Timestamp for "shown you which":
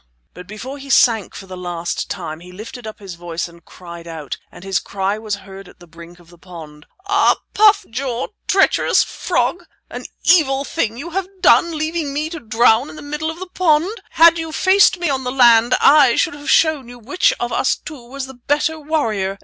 16.49-17.31